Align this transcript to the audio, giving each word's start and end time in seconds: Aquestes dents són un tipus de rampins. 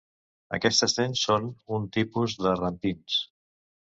Aquestes 0.57 0.95
dents 0.99 1.25
són 1.27 1.45
un 1.77 1.85
tipus 1.97 2.35
de 2.45 2.57
rampins. 2.61 3.21